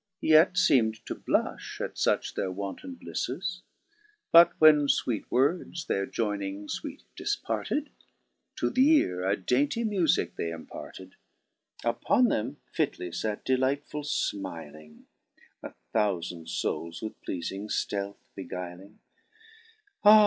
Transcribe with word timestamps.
Yet 0.21 0.55
feem'd 0.55 1.05
to 1.05 1.13
blufli 1.13 1.79
at 1.81 1.93
fuch 1.93 2.33
their 2.33 2.49
wanton 2.51 2.95
blifles; 2.95 3.61
But 4.31 4.59
when 4.59 4.87
iweet 4.87 5.25
words 5.29 5.85
their 5.85 6.07
joyning 6.07 6.65
(weet 6.83 7.03
difparted, 7.15 7.89
To 8.55 8.71
th' 8.71 8.79
eare 8.79 9.21
a 9.21 9.37
dainty 9.37 9.83
mufique 9.83 10.33
they 10.37 10.49
imparted: 10.49 11.13
Upon 11.83 12.29
them 12.29 12.57
fitly 12.73 13.11
fate, 13.11 13.45
delightfuU 13.45 14.33
fmiling, 14.33 15.03
A 15.61 15.75
thoufand 15.93 16.49
foules 16.49 17.03
with 17.03 17.13
pleafing 17.21 17.67
ftealth 17.67 18.17
beguiling: 18.35 18.97
Ah 20.03 20.19